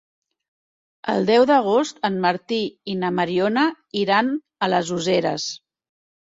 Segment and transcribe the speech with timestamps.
[1.13, 2.59] El deu d'agost en Martí
[2.95, 3.69] i na Mariona
[4.05, 4.35] iran
[4.69, 5.49] a les Useres.